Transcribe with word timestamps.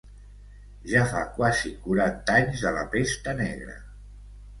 Ja 0.91 1.01
fa 1.11 1.19
quasi 1.35 1.73
quaranta 1.83 2.37
anys 2.37 2.63
de 2.69 2.73
la 2.79 2.87
pesta 2.95 3.37
negra. 3.43 3.77